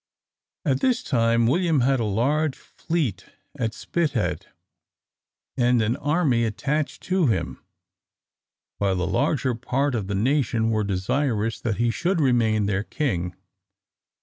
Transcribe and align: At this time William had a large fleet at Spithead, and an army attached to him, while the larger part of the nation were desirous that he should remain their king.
At 0.65 0.79
this 0.79 1.03
time 1.03 1.45
William 1.45 1.81
had 1.81 1.99
a 1.99 2.05
large 2.05 2.55
fleet 2.57 3.27
at 3.59 3.75
Spithead, 3.75 4.47
and 5.55 5.79
an 5.79 5.95
army 5.97 6.43
attached 6.43 7.03
to 7.03 7.27
him, 7.27 7.63
while 8.79 8.95
the 8.95 9.05
larger 9.05 9.53
part 9.53 9.93
of 9.93 10.07
the 10.07 10.15
nation 10.15 10.71
were 10.71 10.83
desirous 10.83 11.59
that 11.59 11.77
he 11.77 11.91
should 11.91 12.19
remain 12.19 12.65
their 12.65 12.81
king. 12.83 13.35